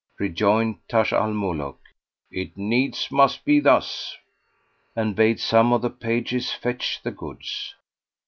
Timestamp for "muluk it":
1.35-2.57